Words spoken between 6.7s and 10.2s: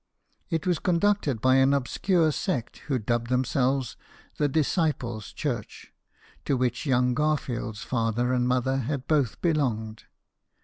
young Garfield's father and mother had both belonged.